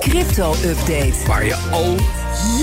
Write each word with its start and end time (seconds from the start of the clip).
Crypto-update. 0.00 1.26
Waar 1.26 1.44
je 1.44 1.54
al 1.54 1.96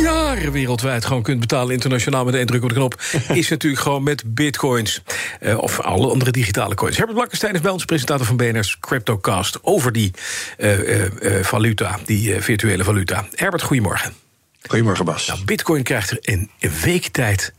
jaren 0.01 0.51
wereldwijd 0.51 1.05
gewoon 1.05 1.23
kunt 1.23 1.39
betalen 1.39 1.73
internationaal 1.73 2.25
met 2.25 2.35
één 2.35 2.45
druk 2.45 2.63
op 2.63 2.69
de 2.69 2.75
knop, 2.75 3.01
is 3.33 3.49
natuurlijk 3.49 3.81
gewoon 3.81 4.03
met 4.03 4.23
bitcoins. 4.35 5.01
Uh, 5.41 5.57
of 5.57 5.79
alle 5.79 6.09
andere 6.09 6.31
digitale 6.31 6.75
coins. 6.75 6.95
Herbert 6.95 7.15
Blankenstein 7.15 7.53
is 7.53 7.61
bij 7.61 7.71
ons 7.71 7.85
presentator 7.85 8.25
van 8.25 8.35
BNR's 8.35 8.77
CryptoCast 8.79 9.59
over 9.61 9.91
die 9.91 10.11
uh, 10.57 10.99
uh, 10.99 11.05
valuta, 11.41 11.99
die 12.05 12.41
virtuele 12.41 12.83
valuta. 12.83 13.25
Herbert, 13.35 13.61
goedemorgen. 13.61 14.13
Goedemorgen, 14.61 15.05
Bas. 15.05 15.27
Nou, 15.27 15.45
bitcoin 15.45 15.83
krijgt 15.83 16.11
er 16.11 16.17
in 16.21 16.49
een 16.59 16.71
week 16.83 17.07
tijd 17.07 17.53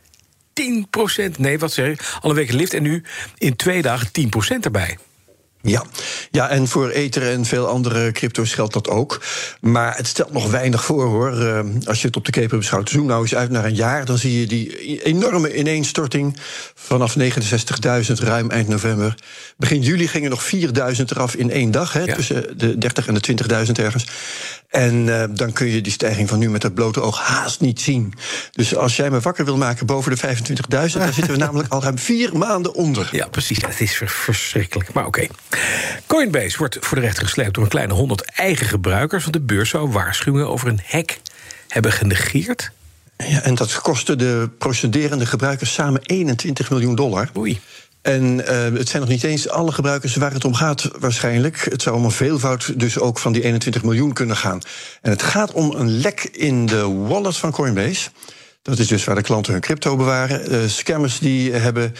10%, 0.52 1.38
nee, 1.38 1.58
wat 1.58 1.72
zeg 1.72 1.88
ik, 1.88 2.16
al 2.20 2.30
een 2.30 2.36
week 2.36 2.52
lift 2.52 2.74
en 2.74 2.82
nu 2.82 3.02
in 3.38 3.56
twee 3.56 3.82
dagen 3.82 4.08
10% 4.56 4.60
erbij. 4.60 4.98
Ja. 5.62 5.84
ja, 6.30 6.48
en 6.48 6.68
voor 6.68 6.88
Ether 6.88 7.30
en 7.30 7.44
veel 7.44 7.66
andere 7.66 8.12
crypto's 8.12 8.54
geldt 8.54 8.72
dat 8.72 8.88
ook. 8.88 9.22
Maar 9.60 9.96
het 9.96 10.06
stelt 10.06 10.32
nog 10.32 10.50
weinig 10.50 10.84
voor 10.84 11.04
hoor. 11.04 11.32
Uh, 11.32 11.60
als 11.84 12.00
je 12.00 12.06
het 12.06 12.16
op 12.16 12.24
de 12.24 12.30
keper 12.30 12.58
beschouwt. 12.58 12.90
Zoom 12.90 13.06
nou 13.06 13.22
eens 13.22 13.34
uit 13.34 13.50
naar 13.50 13.64
een 13.64 13.74
jaar. 13.74 14.04
Dan 14.04 14.18
zie 14.18 14.40
je 14.40 14.46
die 14.46 15.02
enorme 15.02 15.56
ineenstorting. 15.56 16.36
Vanaf 16.74 17.16
69.000 17.18 18.12
ruim 18.14 18.50
eind 18.50 18.68
november. 18.68 19.14
Begin 19.56 19.80
juli 19.80 20.08
gingen 20.08 20.30
nog 20.30 20.50
4.000 20.54 20.60
eraf 21.06 21.34
in 21.34 21.50
één 21.50 21.70
dag. 21.70 21.92
Hè, 21.92 22.14
Tussen 22.14 22.58
de 22.58 22.78
30 22.78 23.06
en 23.06 23.14
de 23.14 23.66
20.000 23.66 23.72
ergens. 23.72 24.06
En 24.68 24.94
uh, 25.06 25.24
dan 25.30 25.52
kun 25.52 25.66
je 25.66 25.80
die 25.80 25.92
stijging 25.92 26.28
van 26.28 26.38
nu 26.38 26.50
met 26.50 26.62
het 26.62 26.74
blote 26.74 27.00
oog 27.00 27.20
haast 27.20 27.60
niet 27.60 27.80
zien. 27.80 28.14
Dus 28.52 28.76
als 28.76 28.96
jij 28.96 29.10
me 29.10 29.20
wakker 29.20 29.44
wil 29.44 29.56
maken 29.56 29.86
boven 29.86 30.16
de 30.16 30.36
25.000, 30.36 30.62
dan 30.70 30.88
zitten 30.88 31.30
we 31.30 31.36
namelijk 31.36 31.72
al 31.72 31.82
ruim 31.82 31.98
vier 31.98 32.36
maanden 32.36 32.74
onder. 32.74 33.08
Ja, 33.12 33.28
precies. 33.28 33.62
Het 33.62 33.80
is 33.80 34.02
verschrikkelijk. 34.04 34.92
Maar 34.92 35.06
oké. 35.06 35.20
Okay. 35.20 35.51
Coinbase 36.06 36.58
wordt 36.58 36.76
voor 36.80 36.96
de 36.96 37.04
rechter 37.04 37.24
gesleept 37.24 37.54
door 37.54 37.62
een 37.62 37.70
kleine 37.70 37.92
100 37.92 38.22
eigen 38.22 38.66
gebruikers. 38.66 39.22
Want 39.22 39.34
de 39.34 39.40
beurs 39.40 39.70
zou 39.70 39.90
waarschuwingen 39.90 40.48
over 40.48 40.68
een 40.68 40.80
hack 40.86 41.18
hebben 41.68 41.92
genegeerd. 41.92 42.70
Ja, 43.16 43.42
en 43.42 43.54
dat 43.54 43.80
kostte 43.80 44.16
de 44.16 44.48
procederende 44.58 45.26
gebruikers 45.26 45.72
samen 45.72 46.00
21 46.02 46.70
miljoen 46.70 46.94
dollar. 46.94 47.30
Oei. 47.36 47.60
En 48.02 48.40
uh, 48.40 48.78
het 48.78 48.88
zijn 48.88 49.02
nog 49.02 49.10
niet 49.10 49.24
eens 49.24 49.48
alle 49.48 49.72
gebruikers 49.72 50.16
waar 50.16 50.32
het 50.32 50.44
om 50.44 50.54
gaat, 50.54 50.90
waarschijnlijk. 50.98 51.66
Het 51.70 51.82
zou 51.82 51.96
om 51.96 52.04
een 52.04 52.10
veelvoud 52.10 52.78
dus 52.80 52.98
ook 52.98 53.18
van 53.18 53.32
die 53.32 53.42
21 53.42 53.82
miljoen 53.82 54.12
kunnen 54.12 54.36
gaan. 54.36 54.60
En 55.00 55.10
het 55.10 55.22
gaat 55.22 55.52
om 55.52 55.70
een 55.70 55.90
lek 55.90 56.28
in 56.32 56.66
de 56.66 56.88
wallet 56.88 57.36
van 57.36 57.50
Coinbase. 57.50 58.10
Dat 58.62 58.78
is 58.78 58.86
dus 58.86 59.04
waar 59.04 59.14
de 59.14 59.22
klanten 59.22 59.52
hun 59.52 59.60
crypto 59.60 59.96
bewaren. 59.96 60.52
Uh, 60.52 60.68
scammers 60.68 61.18
die 61.18 61.52
hebben 61.52 61.94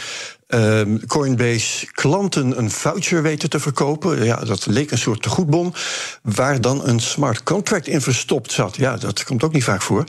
uh, 0.55 0.81
Coinbase 1.07 1.87
klanten 1.87 2.59
een 2.59 2.71
voucher 2.71 3.23
weten 3.23 3.51
te 3.51 3.61
verkopen. 3.61 4.25
Ja, 4.25 4.37
dat 4.37 4.67
leek 4.67 4.91
een 4.91 4.99
soort 4.99 5.23
tegoedbon. 5.23 5.75
Waar 6.23 6.61
dan 6.61 6.89
een 6.89 7.01
smart 7.01 7.43
contract 7.43 7.87
in 7.87 8.01
verstopt 8.01 8.53
zat. 8.53 8.77
Ja, 8.77 8.97
dat 8.97 9.25
komt 9.25 9.43
ook 9.43 9.53
niet 9.53 9.65
vaak 9.65 9.83
voor. 9.83 10.05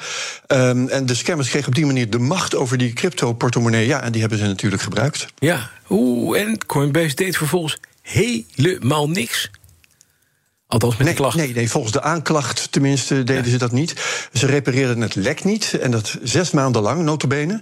Um, 0.47 0.87
en 0.87 1.05
de 1.05 1.15
scammers 1.15 1.49
kregen 1.49 1.67
op 1.67 1.75
die 1.75 1.85
manier 1.85 2.09
de 2.09 2.19
macht 2.19 2.55
over 2.55 2.77
die 2.77 2.93
crypto-portemonnee. 2.93 3.87
Ja, 3.87 4.01
en 4.01 4.11
die 4.11 4.21
hebben 4.21 4.39
ze 4.39 4.45
natuurlijk 4.45 4.81
gebruikt. 4.81 5.25
Ja, 5.37 5.69
oeh, 5.89 6.39
en 6.39 6.65
Coinbase 6.65 7.15
deed 7.15 7.37
vervolgens 7.37 7.77
helemaal 8.01 9.09
niks. 9.09 9.49
Althans, 10.73 10.97
met 10.97 11.07
nee, 11.07 11.15
klacht. 11.15 11.35
Nee, 11.35 11.53
nee, 11.53 11.69
volgens 11.69 11.93
de 11.93 12.01
aanklacht 12.01 12.71
tenminste 12.71 13.23
deden 13.23 13.43
ja. 13.43 13.49
ze 13.49 13.57
dat 13.57 13.71
niet. 13.71 13.93
Ze 14.33 14.45
repareerden 14.45 15.01
het 15.01 15.15
lek 15.15 15.43
niet. 15.43 15.77
En 15.81 15.91
dat 15.91 16.17
zes 16.23 16.51
maanden 16.51 16.81
lang, 16.81 17.03
notabene. 17.03 17.59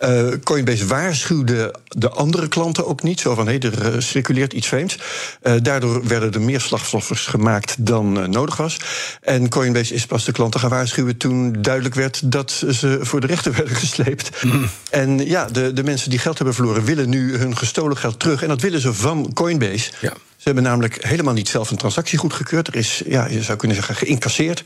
Uh, 0.00 0.28
Coinbase 0.44 0.86
waarschuwde 0.86 1.74
de 1.88 2.10
andere 2.10 2.48
klanten 2.48 2.86
ook 2.86 3.02
niet. 3.02 3.20
Zo 3.20 3.34
van, 3.34 3.46
hé, 3.46 3.56
hey, 3.58 3.70
er 3.70 3.94
uh, 3.94 4.00
circuleert 4.00 4.52
iets 4.52 4.66
vreemds. 4.66 4.98
Uh, 5.42 5.54
daardoor 5.62 6.06
werden 6.06 6.32
er 6.32 6.40
meer 6.40 6.60
slachtoffers 6.60 7.26
gemaakt 7.26 7.86
dan 7.86 8.30
nodig 8.30 8.56
was. 8.56 8.76
En 9.20 9.48
Coinbase 9.48 9.94
is 9.94 10.06
pas 10.06 10.24
de 10.24 10.32
klanten 10.32 10.60
gaan 10.60 10.70
waarschuwen... 10.70 11.16
toen 11.16 11.56
duidelijk 11.62 11.94
werd 11.94 12.32
dat 12.32 12.50
ze 12.50 12.98
voor 13.02 13.20
de 13.20 13.26
rechter 13.26 13.52
werden 13.58 13.76
gesleept. 13.76 14.42
Mm. 14.42 14.68
En 14.90 15.26
ja, 15.26 15.44
de, 15.44 15.72
de 15.72 15.84
mensen 15.84 16.10
die 16.10 16.18
geld 16.18 16.36
hebben 16.36 16.54
verloren... 16.54 16.84
willen 16.84 17.08
nu 17.08 17.36
hun 17.36 17.56
gestolen 17.56 17.96
geld 17.96 18.20
terug. 18.20 18.42
En 18.42 18.48
dat 18.48 18.60
willen 18.60 18.80
ze 18.80 18.94
van 18.94 19.32
Coinbase. 19.32 19.90
Ja. 20.00 20.12
Ze 20.42 20.48
hebben 20.48 20.66
namelijk 20.66 21.04
helemaal 21.04 21.34
niet 21.34 21.48
zelf 21.48 21.70
een 21.70 21.76
transactie 21.76 22.18
goedgekeurd. 22.18 22.68
Er 22.68 22.76
is, 22.76 23.02
ja, 23.06 23.26
je 23.26 23.42
zou 23.42 23.58
kunnen 23.58 23.76
zeggen, 23.76 23.94
geïncasseerd. 23.94 24.62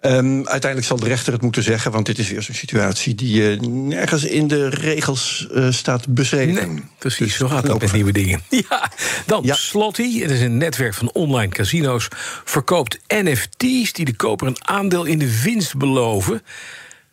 Um, 0.00 0.48
uiteindelijk 0.48 0.84
zal 0.84 0.96
de 0.96 1.06
rechter 1.06 1.32
het 1.32 1.42
moeten 1.42 1.62
zeggen, 1.62 1.92
want 1.92 2.06
dit 2.06 2.18
is 2.18 2.30
weer 2.30 2.42
zo'n 2.42 2.54
situatie 2.54 3.14
die 3.14 3.40
uh, 3.40 3.60
nergens 3.60 4.24
in 4.24 4.48
de 4.48 4.68
regels 4.68 5.48
uh, 5.50 5.70
staat 5.70 6.08
beschreven. 6.08 6.54
Nee, 6.54 6.84
precies, 6.98 7.18
dus 7.18 7.36
zo 7.36 7.48
gaat 7.48 7.68
het 7.68 7.80
met 7.80 7.92
nieuwe 7.92 8.12
dingen. 8.12 8.40
Ja, 8.48 8.90
dan 9.26 9.42
ja. 9.44 9.54
Slotty, 9.54 10.20
het 10.20 10.30
is 10.30 10.40
een 10.40 10.56
netwerk 10.56 10.94
van 10.94 11.10
online 11.12 11.52
casino's, 11.52 12.08
verkoopt 12.44 12.98
NFT's 13.08 13.92
die 13.92 14.04
de 14.04 14.16
koper 14.16 14.46
een 14.46 14.66
aandeel 14.68 15.04
in 15.04 15.18
de 15.18 15.40
winst 15.42 15.76
beloven. 15.76 16.42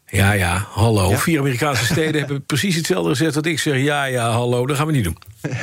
Ja, 0.08 0.32
ja, 0.32 0.68
hallo. 0.72 1.10
Ja. 1.10 1.18
Vier 1.18 1.40
Amerikaanse 1.40 1.86
steden 1.86 2.20
hebben 2.20 2.46
precies 2.46 2.76
hetzelfde 2.76 3.10
gezegd 3.10 3.34
dat 3.34 3.46
ik 3.46 3.60
zeg. 3.60 3.78
Ja, 3.82 4.04
ja, 4.04 4.32
hallo, 4.32 4.66
dat 4.66 4.78
gaan 4.78 4.86
we 4.86 4.92
niet 4.92 5.04
doen. 5.04 5.18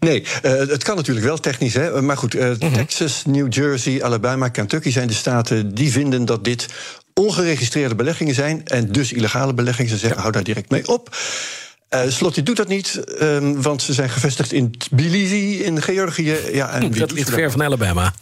Nee, 0.00 0.24
uh, 0.42 0.52
het 0.52 0.82
kan 0.82 0.96
natuurlijk 0.96 1.26
wel 1.26 1.38
technisch. 1.38 1.74
Hè? 1.74 2.02
Maar 2.02 2.16
goed, 2.16 2.34
uh, 2.34 2.48
mm 2.48 2.56
-hmm. 2.58 2.72
Texas, 2.72 3.22
New 3.24 3.52
Jersey, 3.52 4.02
Alabama, 4.02 4.48
Kentucky 4.48 4.90
zijn 4.90 5.08
de 5.08 5.14
staten 5.14 5.74
die 5.74 5.92
vinden 5.92 6.24
dat 6.24 6.44
dit 6.44 6.66
ongeregistreerde 7.14 7.94
beleggingen 7.94 8.34
zijn. 8.34 8.64
En 8.64 8.92
dus 8.92 9.12
illegale 9.12 9.54
beleggingen. 9.54 9.90
Ze 9.90 9.96
zeggen, 9.96 10.16
ja. 10.16 10.20
hou 10.20 10.32
daar 10.32 10.44
direct 10.44 10.70
mee 10.70 10.88
op. 10.88 11.16
Uh, 11.94 12.00
Slotty 12.08 12.42
doet 12.42 12.56
dat 12.56 12.68
niet, 12.68 13.00
um, 13.20 13.62
want 13.62 13.82
ze 13.82 13.92
zijn 13.92 14.10
gevestigd 14.10 14.52
in 14.52 14.70
Tbilisi, 14.70 15.62
in 15.62 15.82
Georgië. 15.82 16.36
Ja, 16.52 16.70
en 16.70 16.90
dat 16.90 17.10
ligt 17.10 17.30
ver 17.30 17.50
van 17.50 17.62
Alabama. 17.62 18.14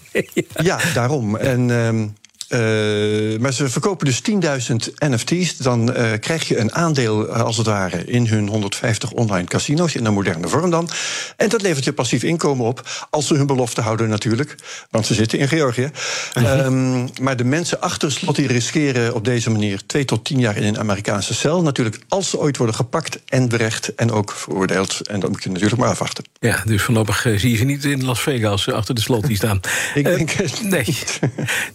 ja, 0.62 0.80
daarom. 0.94 1.36
En 1.36 1.70
um, 1.70 2.14
Uh, 2.48 3.38
maar 3.38 3.52
ze 3.52 3.68
verkopen 3.68 4.06
dus 4.06 4.22
10.000 4.30 4.76
NFT's. 4.98 5.56
Dan 5.56 5.90
uh, 5.90 6.12
krijg 6.20 6.48
je 6.48 6.58
een 6.58 6.74
aandeel, 6.74 7.26
als 7.26 7.56
het 7.56 7.66
ware, 7.66 8.04
in 8.04 8.26
hun 8.26 8.48
150 8.48 9.10
online 9.10 9.48
casino's. 9.48 9.94
In 9.94 10.04
een 10.04 10.12
moderne 10.12 10.48
vorm 10.48 10.70
dan. 10.70 10.88
En 11.36 11.48
dat 11.48 11.62
levert 11.62 11.84
je 11.84 11.92
passief 11.92 12.22
inkomen 12.22 12.66
op. 12.66 13.06
Als 13.10 13.26
ze 13.26 13.34
hun 13.34 13.46
belofte 13.46 13.80
houden, 13.80 14.08
natuurlijk. 14.08 14.54
Want 14.90 15.06
ze 15.06 15.14
zitten 15.14 15.38
in 15.38 15.48
Georgië. 15.48 15.90
-hmm. 16.32 16.46
um, 16.46 17.08
maar 17.20 17.36
de 17.36 17.44
mensen 17.44 17.80
achter 17.80 18.12
slot 18.12 18.36
die 18.36 18.46
riskeren 18.46 19.14
op 19.14 19.24
deze 19.24 19.50
manier 19.50 19.86
2 19.86 20.04
tot 20.04 20.24
10 20.24 20.38
jaar 20.38 20.56
in 20.56 20.64
een 20.64 20.78
Amerikaanse 20.78 21.34
cel. 21.34 21.62
Natuurlijk, 21.62 21.98
als 22.08 22.30
ze 22.30 22.38
ooit 22.38 22.56
worden 22.56 22.76
gepakt 22.76 23.18
en 23.26 23.48
berecht 23.48 23.94
en 23.94 24.10
ook 24.10 24.32
veroordeeld. 24.32 25.00
En 25.08 25.20
dat 25.20 25.30
moet 25.30 25.42
je 25.42 25.50
natuurlijk 25.50 25.80
maar 25.80 25.90
afwachten. 25.90 26.24
Ja, 26.40 26.62
dus 26.64 26.82
voorlopig 26.82 27.20
zie 27.36 27.50
je 27.50 27.56
ze 27.56 27.64
niet 27.64 27.84
in 27.84 28.04
Las 28.04 28.20
Vegas 28.20 28.68
achter 28.68 28.94
de 28.94 29.00
slot 29.00 29.26
die 29.26 29.36
staan. 29.36 29.60
Ik 29.94 30.04
denk 30.04 30.30
het 30.30 30.62
Nee. 30.62 30.96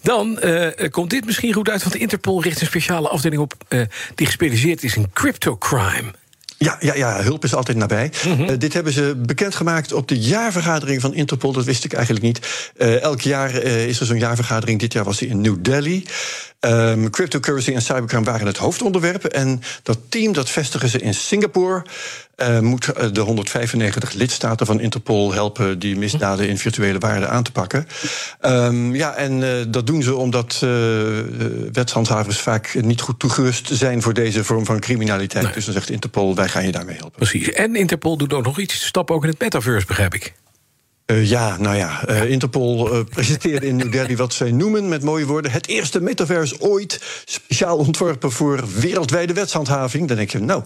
Dan. 0.02 0.40
Uh, 0.62 0.90
komt 0.90 1.10
dit 1.10 1.26
misschien 1.26 1.54
goed 1.54 1.70
uit, 1.70 1.84
want 1.84 1.96
Interpol 1.96 2.42
richt 2.42 2.62
een 2.62 2.68
speciale 2.68 3.10
afdeling 3.10 3.42
op 3.42 3.54
uh, 3.70 3.82
die 4.16 4.26
gespecialiseerd 4.26 4.84
is 4.84 4.96
in 4.96 5.12
cryptocrime. 5.14 6.12
Ja, 6.58 6.78
ja, 6.80 6.94
ja, 6.96 7.22
hulp 7.22 7.44
is 7.44 7.54
altijd 7.54 7.78
nabij. 7.78 8.12
Mm 8.26 8.36
-hmm. 8.36 8.50
uh, 8.50 8.58
dit 8.58 8.74
hebben 8.74 8.94
ze 8.94 9.16
bekendgemaakt 9.18 9.94
op 9.94 10.08
de 10.08 10.20
jaarvergadering 10.20 11.02
van 11.02 11.14
Interpol. 11.14 11.52
Dat 11.52 11.66
wist 11.66 11.84
ik 11.84 11.94
eigenlijk 11.94 12.26
niet. 12.26 12.72
Uh, 12.78 13.02
elk 13.02 13.22
jaar 13.22 13.54
is 13.64 14.00
er 14.00 14.06
zo'n 14.06 14.20
jaarvergadering. 14.20 14.80
Dit 14.80 14.94
jaar 14.94 15.04
was 15.04 15.18
die 15.18 15.30
in 15.30 15.42
New 15.42 15.56
Delhi. 15.60 16.06
Um, 16.68 17.10
cryptocurrency 17.10 17.74
en 17.74 17.82
cybercrime 17.82 18.24
waren 18.24 18.48
het 18.48 18.58
hoofdonderwerp. 18.58 19.24
En 19.24 19.62
dat 19.84 19.98
team 20.10 20.34
dat 20.34 20.50
vestigen 20.50 20.90
ze 20.90 21.00
in 21.00 21.14
Singapore. 21.14 21.86
Uh, 22.38 22.60
moet 22.60 23.16
de 23.16 23.22
195 23.22 24.14
lidstaten 24.14 24.66
van 24.66 24.80
Interpol 24.80 25.34
helpen 25.34 25.80
die 25.80 25.98
misdaden 25.98 26.48
in 26.48 26.58
virtuele 26.58 27.00
waarden 27.00 27.30
aan 27.30 27.44
te 27.44 27.52
pakken. 27.52 27.88
Um, 28.42 28.96
ja, 28.96 29.16
en 29.16 29.42
uh, 29.42 29.50
dat 29.68 29.88
doen 29.88 30.04
ze 30.04 30.16
omdat 30.16 30.62
uh, 30.64 30.70
wetshandhavers 31.72 32.40
vaak 32.40 32.74
niet 32.82 33.02
goed 33.02 33.20
toegerust 33.20 33.70
zijn 33.72 34.02
voor 34.02 34.14
deze 34.14 34.44
vorm 34.44 34.66
van 34.66 34.80
criminaliteit. 34.80 35.44
Nee. 35.44 35.54
Dus 35.54 35.66
dan 35.66 35.74
zegt 35.74 35.90
Interpol: 35.90 36.36
wij 36.36 36.48
gaan 36.48 36.66
je 36.66 36.72
daarmee 36.72 36.96
helpen. 36.96 37.18
Precies. 37.18 37.52
En 37.52 37.76
Interpol 37.76 38.18
doet 38.18 38.34
ook 38.34 38.46
nog 38.46 38.60
iets 38.60 38.86
stap 38.86 39.12
ook 39.12 39.24
in 39.24 39.30
het 39.30 39.40
metaverse, 39.40 39.88
begrijp 39.88 40.14
ik. 40.14 40.34
Uh, 41.12 41.30
ja, 41.30 41.58
nou 41.58 41.76
ja, 41.76 42.10
uh, 42.10 42.30
Interpol 42.30 42.94
uh, 42.94 43.00
presenteerde 43.10 43.68
in 43.68 43.76
New 43.76 43.92
Delhi 43.92 44.16
wat 44.16 44.34
zij 44.34 44.52
noemen 44.52 44.90
met 44.90 45.04
mooie 45.04 45.26
woorden. 45.26 45.52
Het 45.52 45.68
eerste 45.68 46.02
metaverse 46.02 46.56
ooit 46.60 47.02
speciaal 47.26 47.78
ontworpen 47.78 48.32
voor 48.32 48.64
wereldwijde 48.80 49.34
wetshandhaving. 49.34 50.08
Dan 50.08 50.18
denk 50.18 50.32
je, 50.32 50.40
nou. 50.40 50.64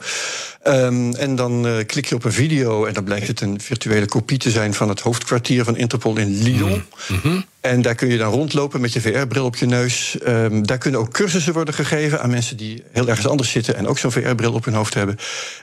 Um, 0.63 1.15
en 1.15 1.36
dan 1.36 1.83
klik 1.86 2.06
je 2.06 2.15
op 2.15 2.24
een 2.24 2.31
video 2.33 2.86
en 2.86 2.94
dan 2.94 3.03
blijkt 3.03 3.27
het 3.27 3.42
een 3.42 3.62
virtuele 3.62 4.06
kopie 4.06 4.38
te 4.38 4.51
zijn 4.51 4.74
van 4.74 4.89
het 4.89 5.00
hoofdkwartier 5.00 5.63
van 5.63 5.77
Interpol 5.77 6.18
in 6.18 6.42
Lyon. 6.44 6.83
Mm. 7.24 7.45
En 7.65 7.81
daar 7.81 7.95
kun 7.95 8.07
je 8.07 8.17
dan 8.17 8.31
rondlopen 8.31 8.81
met 8.81 8.94
je 8.94 9.01
VR-bril 9.01 9.45
op 9.45 9.56
je 9.56 9.65
neus. 9.65 10.17
Um, 10.27 10.65
daar 10.65 10.77
kunnen 10.77 11.00
ook 11.00 11.13
cursussen 11.13 11.53
worden 11.53 11.73
gegeven 11.73 12.21
aan 12.21 12.29
mensen 12.29 12.57
die 12.57 12.83
heel 12.91 13.07
ergens 13.07 13.27
anders 13.27 13.51
zitten 13.51 13.75
en 13.75 13.88
ook 13.88 13.97
zo'n 13.97 14.12
VR-bril 14.12 14.53
op 14.53 14.65
hun 14.65 14.73
hoofd 14.73 14.94
hebben. 14.94 15.17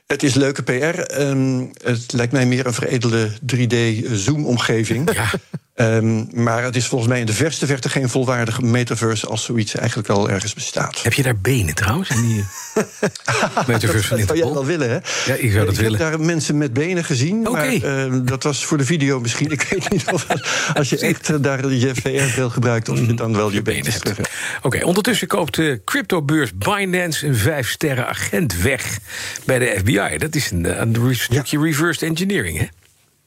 Het 0.06 0.22
is 0.22 0.34
leuke 0.34 0.62
PR. 0.62 1.20
Um, 1.20 1.70
het 1.82 2.12
lijkt 2.12 2.32
mij 2.32 2.46
meer 2.46 2.66
een 2.66 2.72
veredelde 2.72 3.30
3D-zoom-omgeving. 3.30 5.12
Ja. 5.12 5.30
Ehm, 5.74 6.42
maar 6.42 6.62
het 6.62 6.76
is 6.76 6.86
volgens 6.86 7.10
mij 7.10 7.20
in 7.20 7.26
de 7.26 7.32
verste 7.32 7.66
verte 7.66 7.88
geen 7.88 8.08
volwaardige 8.08 8.62
metaverse 8.62 9.26
als 9.26 9.44
zoiets 9.44 9.74
eigenlijk 9.74 10.08
wel 10.08 10.30
ergens 10.30 10.54
bestaat. 10.54 11.02
Heb 11.02 11.12
je 11.12 11.22
daar 11.22 11.38
benen 11.38 11.74
trouwens? 11.74 12.10
In 12.10 12.26
die 12.26 12.44
metaverse 13.66 14.08
van 14.08 14.18
dat 14.18 14.26
zou 14.26 14.38
jij 14.38 14.52
wel 14.52 14.66
willen, 14.66 14.90
hè? 14.90 14.98
Ja, 15.26 15.34
ik 15.34 15.52
zou 15.52 15.64
dat 15.64 15.74
ik 15.74 15.80
willen. 15.80 16.00
heb 16.00 16.10
daar 16.10 16.20
mensen 16.20 16.58
met 16.58 16.72
benen 16.72 17.04
gezien. 17.04 17.42
Maar 17.42 17.72
ehm, 17.72 18.24
dat 18.24 18.42
was 18.42 18.64
voor 18.64 18.78
de 18.78 18.84
video 18.84 19.20
misschien. 19.20 19.50
Ik 19.50 19.62
weet 19.62 19.90
niet 19.90 20.12
of 20.12 20.26
als 20.74 20.88
je 20.88 20.98
echt 20.98 21.30
eh, 21.30 21.36
daar 21.40 21.70
je 21.70 21.94
VR-bril 21.94 22.50
gebruikt, 22.50 22.88
of 22.88 22.98
je 22.98 23.14
dan 23.14 23.36
wel 23.36 23.52
je 23.52 23.62
benen 23.62 23.92
hebt. 23.92 24.30
Oké, 24.62 24.84
ondertussen 24.84 25.26
koopt 25.28 25.54
de 25.54 25.80
cryptobeurs 25.84 26.50
Binance 26.54 27.26
een 27.26 27.36
vijf 27.36 27.70
sterren 27.70 28.08
agent 28.08 28.62
weg 28.62 28.98
bij 29.44 29.58
de 29.58 29.74
FBI. 29.78 30.18
Dat 30.18 30.34
is 30.34 30.50
een, 30.50 30.80
een 30.80 31.14
stukje 31.14 31.60
reversed 31.60 32.08
engineering, 32.08 32.58
hè? 32.58 32.66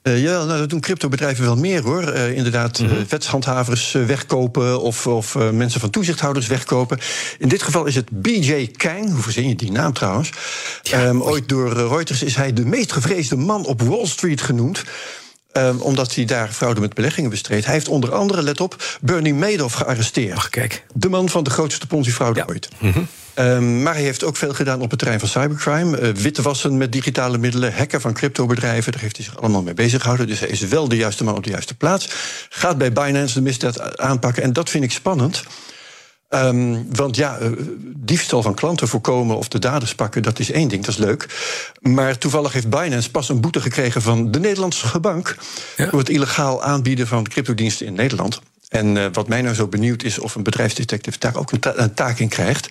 Uh, 0.07 0.22
ja, 0.22 0.44
nou, 0.44 0.60
dat 0.60 0.69
doen 0.69 0.80
cryptobedrijven 0.80 1.46
wel 1.46 1.56
meer 1.56 1.84
hoor. 1.84 2.13
Uh, 2.13 2.31
inderdaad, 2.31 2.80
mm 2.80 2.88
-hmm. 2.88 3.06
wetshandhavers 3.10 3.92
wegkopen 3.92 4.81
of, 4.81 5.07
of 5.07 5.36
mensen 5.36 5.80
van 5.80 5.90
toezichthouders 5.90 6.48
wegkopen. 6.48 7.00
In 7.40 7.48
dit 7.48 7.63
geval 7.63 7.86
is 7.86 7.96
het 7.96 8.10
BJ 8.10 8.68
Kang, 8.78 9.12
hoe 9.12 9.22
verzin 9.22 9.48
je 9.48 9.56
die 9.56 9.72
naam 9.72 9.94
trouwens? 9.94 10.30
Ja, 10.81 11.06
um, 11.06 11.22
ooit 11.22 11.50
door 11.50 11.74
Reuters 11.74 12.24
is 12.24 12.36
hij 12.36 12.54
de 12.54 12.66
meest 12.66 12.92
gevreesde 12.92 13.36
man 13.36 13.66
op 13.66 13.81
Wall 13.81 14.06
Street 14.06 14.42
genoemd. 14.42 14.84
Um, 15.57 15.80
omdat 15.80 16.16
hij 16.16 16.25
daar 16.25 16.50
fraude 16.51 16.81
met 16.81 16.94
beleggingen 16.94 17.30
bestreed. 17.30 17.66
Hij 17.66 17.74
heeft 17.74 17.88
onder 17.88 18.13
andere, 18.13 18.42
let 18.42 18.62
op, 18.62 18.98
Bernie 19.01 19.34
Madoff 19.34 19.75
gearresteerd. 19.75 20.38
Ach, 20.38 20.50
kijk. 20.50 20.86
De 20.94 21.10
man 21.10 21.30
van 21.30 21.44
de 21.44 21.50
grootste 21.50 21.88
Ponzi-fraude 21.88 22.40
ja. 22.40 22.46
ooit. 22.50 22.69
Mm 22.80 22.92
-hmm. 22.92 23.08
Um, 23.40 23.84
maar 23.84 23.94
hij 23.94 24.04
heeft 24.04 24.24
ook 24.24 24.38
veel 24.38 24.54
gedaan 24.54 24.82
op 24.82 24.90
het 24.90 25.00
terrein 25.00 25.20
van 25.20 25.30
cybercrime. 25.30 26.00
Uh, 26.00 26.10
witwassen 26.10 26.78
met 26.78 26.92
digitale 26.92 27.38
middelen, 27.38 27.74
hacken 27.74 28.02
van 28.02 28.14
cryptobedrijven. 28.14 28.92
Daar 28.92 29.02
heeft 29.02 29.16
hij 29.16 29.26
zich 29.26 29.38
allemaal 29.38 29.64
mee 29.64 29.74
bezig 29.74 30.00
gehouden. 30.00 30.28
Dus 30.28 30.40
hij 30.40 30.50
is 30.50 30.62
wel 30.62 30.88
de 30.88 30.96
juiste 30.96 31.24
man 31.24 31.36
op 31.36 31.44
de 31.44 31.50
juiste 31.50 31.76
plaats. 31.76 32.10
Gaat 32.50 32.78
bij 32.78 32.92
Binance 32.92 33.34
de 33.34 33.42
misdaad 33.42 33.98
aanpakken. 33.98 34.44
En 34.44 34.54
dat 34.54 34.70
vind 34.70 34.84
ik 34.84 34.92
spannend. 34.92 35.44
Um, 36.30 36.96
want 36.96 37.16
ja, 37.16 37.40
uh, 37.40 37.50
diefstal 37.96 38.42
van 38.42 38.54
klanten 38.54 38.88
voorkomen 38.88 39.38
of 39.38 39.48
de 39.48 39.60
daders 39.60 39.96
pakken, 39.96 40.24
dat 40.24 40.40
is 40.40 40.52
één 40.52 40.68
ding, 40.68 40.86
dat 40.86 40.94
is 40.94 41.00
leuk. 41.00 41.28
Maar 41.82 42.18
toevallig 42.18 42.54
heeft 42.54 42.70
Binance 42.70 43.12
pas 43.12 43.30
een 43.30 43.42
boete 43.42 43.62
gekregen 43.62 44.02
van 44.02 44.32
de 44.32 44.40
Nederlandse 44.40 45.00
bank. 45.00 45.36
Ja. 45.78 45.90
voor 45.90 46.00
het 46.00 46.10
illegaal 46.10 46.64
aanbieden 46.64 47.08
van 47.08 47.24
cryptodiensten 47.24 47.86
in 47.86 47.94
Nederland. 47.94 48.42
En 48.70 48.96
uh, 48.96 49.06
wat 49.12 49.28
mij 49.28 49.42
nou 49.42 49.56
zo 49.56 49.68
benieuwd 49.68 50.04
is 50.04 50.20
of 50.20 50.36
een 50.36 50.44
bedrijfsdetective 50.44 51.20
daar 51.20 51.36
ook 51.36 51.52
een, 51.52 51.60
ta 51.60 51.74
een 51.76 51.94
taak 51.94 52.20
in 52.20 52.30
krijgt 52.30 52.70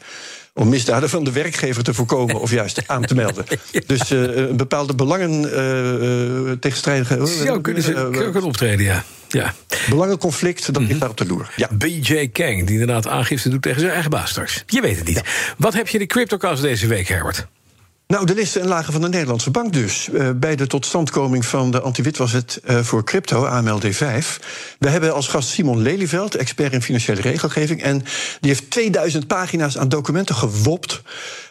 om 0.55 0.69
misdaden 0.69 1.11
van 1.11 1.25
de 1.25 1.33
werkgever 1.33 1.83
te 1.83 1.95
voorkomen 1.95 2.41
of 2.41 2.51
juist 2.51 2.83
aan 2.87 3.05
te 3.05 3.15
melden. 3.15 3.45
ja. 3.71 3.81
Dus 3.87 4.11
uh, 4.11 4.37
een 4.37 4.57
bepaalde 4.57 4.95
belangen 4.95 5.33
uh, 5.33 6.53
tegenstrijdige. 6.53 7.27
Zo 7.27 7.61
kunnen 7.61 7.83
ze 7.83 8.09
kunnen 8.13 8.43
optreden, 8.43 8.85
ja. 8.85 9.05
ja. 9.29 9.55
Belangenconflict, 9.89 10.67
dat 10.67 10.69
mm 10.69 10.81
-hmm. 10.81 10.87
ligt 10.87 11.01
daar 11.01 11.11
op 11.11 11.17
de 11.17 11.27
loer. 11.27 11.51
Ja. 11.57 11.69
BJ 11.73 12.29
Kang, 12.29 12.67
die 12.67 12.79
inderdaad 12.79 13.09
aangifte 13.09 13.49
doet 13.49 13.63
tegen 13.63 13.81
zijn 13.81 13.93
eigen 13.93 14.11
baas 14.11 14.31
straks. 14.31 14.65
Je 14.67 14.81
weet 14.81 14.97
het 14.97 15.07
niet. 15.07 15.17
Ja. 15.17 15.23
Wat 15.57 15.75
heb 15.75 15.89
je 15.89 15.99
de 15.99 16.07
CryptoCast 16.07 16.63
deze 16.63 16.87
week, 16.87 17.09
Herbert? 17.09 17.47
Nou, 18.07 18.27
de 18.27 18.35
listen 18.35 18.61
en 18.61 18.69
lagen 18.69 18.93
van 18.93 19.03
de 19.03 19.09
Nederlandse 19.09 19.51
bank 19.51 19.73
dus. 19.73 20.09
Uh, 20.13 20.31
bij 20.37 20.57
de 20.57 20.67
totstandkoming 20.67 21.47
van 21.47 21.71
de 21.71 21.81
anti-witwaswet 21.81 22.61
uh, 22.65 22.79
voor 22.79 23.05
crypto, 23.05 23.47
AMLD5. 23.47 24.27
We 24.79 24.89
hebben 24.89 25.15
als 25.15 25.29
gast 25.29 25.49
Simon 25.49 25.83
Lelyveld, 25.83 26.35
expert 26.35 26.73
in 26.73 26.83
financiële 26.83 27.21
regelgeving. 27.21 27.83
En 27.83 27.99
die 28.41 28.51
heeft 28.51 28.71
2000 28.71 29.27
pagina's 29.27 29.79
aan 29.79 29.89
documenten 29.89 30.35
gewopt. 30.35 31.03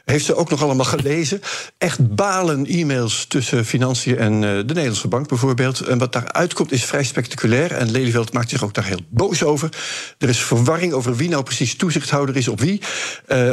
Heeft 0.06 0.26
ze 0.26 0.36
ook 0.36 0.50
nog 0.50 0.64
allemaal 0.64 0.86
gelezen. 0.86 1.42
Echt 1.78 2.16
balen 2.16 2.66
e-mails 2.66 3.26
tussen 3.26 3.66
financiën 3.66 4.18
en 4.18 4.34
uh, 4.34 4.40
de 4.42 4.64
Nederlandse 4.66 5.08
bank 5.08 5.28
bijvoorbeeld. 5.28 5.80
En 5.80 5.98
wat 5.98 6.14
daaruit 6.14 6.54
komt 6.54 6.72
is 6.72 6.86
vrij 6.86 7.04
spectaculair. 7.04 7.72
En 7.72 7.92
Lelyveld 7.92 8.34
maakt 8.34 8.50
zich 8.50 8.64
ook 8.64 8.74
daar 8.74 8.86
heel 8.86 9.00
boos 9.10 9.44
over. 9.44 9.70
Er 10.18 10.30
is 10.30 10.44
verwarring 10.44 10.94
over 10.94 11.16
wie 11.16 11.30
nou 11.30 11.44
precies 11.44 11.76
toezichthouder 11.76 12.36
is 12.36 12.48
op 12.48 12.60
wie. 12.60 12.82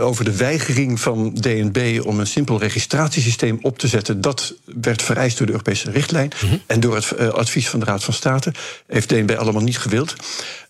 Over 0.01 0.25
de 0.25 0.37
weigering 0.37 1.01
van 1.01 1.35
DNB 1.35 2.01
om 2.05 2.21
een 2.21 2.27
simpel 2.27 2.59
registratiesysteem 2.91 3.59
op 3.63 3.79
te 3.79 3.89
zetten. 3.89 4.21
Dat 4.21 4.55
werd 4.65 5.03
vereist 5.03 5.37
door 5.39 5.47
de 5.47 5.53
Europese 5.53 5.91
richtlijn. 5.91 6.33
Mm 6.43 6.49
-hmm. 6.49 6.63
En 6.67 6.81
door 6.81 6.95
het 6.95 7.13
uh, 7.19 7.29
advies 7.29 7.69
van 7.69 7.81
de 7.81 7.87
Raad 7.87 8.05
van 8.05 8.15
State. 8.15 8.53
Heeft 8.87 9.09
DNB 9.09 9.31
allemaal 9.31 9.63
niet 9.63 9.79
gewild. 9.79 10.15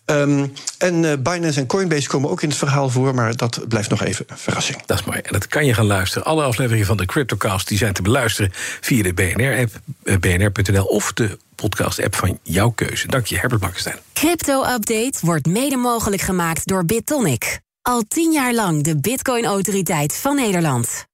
Um, 0.05 0.53
en 0.77 1.03
uh, 1.03 1.13
Binance 1.19 1.59
en 1.59 1.65
Coinbase 1.65 2.07
komen 2.07 2.29
ook 2.29 2.41
in 2.41 2.49
het 2.49 2.57
verhaal 2.57 2.89
voor, 2.89 3.15
maar 3.15 3.35
dat 3.35 3.67
blijft 3.67 3.89
nog 3.89 4.03
even 4.03 4.25
een 4.27 4.37
verrassing. 4.37 4.85
Dat 4.85 4.99
is 4.99 5.05
mooi. 5.05 5.19
En 5.19 5.33
dat 5.33 5.47
kan 5.47 5.65
je 5.65 5.73
gaan 5.73 5.85
luisteren. 5.85 6.27
Alle 6.27 6.43
afleveringen 6.43 6.85
van 6.85 6.97
de 6.97 7.05
CryptoCast 7.05 7.67
die 7.67 7.77
zijn 7.77 7.93
te 7.93 8.01
beluisteren 8.01 8.51
via 8.81 9.03
de 9.03 9.13
BNR-app, 9.13 9.79
uh, 10.03 10.17
bnr.nl 10.17 10.85
of 10.85 11.13
de 11.13 11.37
podcast-app 11.55 12.15
van 12.15 12.39
jouw 12.43 12.69
keuze. 12.69 13.07
Dank 13.07 13.25
je, 13.25 13.37
Herbert 13.37 13.61
Bakkenstein. 13.61 13.95
Crypto-update 14.13 15.17
wordt 15.21 15.45
mede 15.45 15.77
mogelijk 15.77 16.21
gemaakt 16.21 16.67
door 16.67 16.85
BitTonic. 16.85 17.59
Al 17.81 18.03
tien 18.07 18.31
jaar 18.31 18.53
lang 18.53 18.83
de 18.83 18.99
Bitcoin-autoriteit 18.99 20.15
van 20.15 20.35
Nederland. 20.35 21.09